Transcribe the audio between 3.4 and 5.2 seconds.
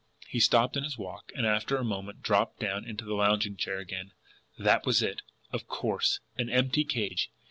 chair again. That was